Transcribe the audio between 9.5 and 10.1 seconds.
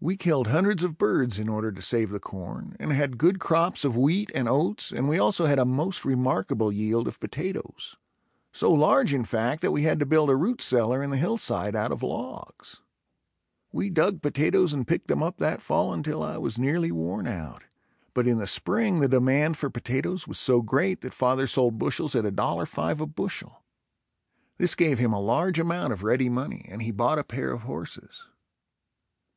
that we had to